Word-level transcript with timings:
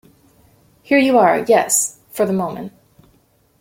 Here 0.81 0.97
you 0.97 1.19
are, 1.19 1.45
yes— 1.47 1.99
for 2.09 2.25
the 2.25 2.33
moment. 2.33 2.73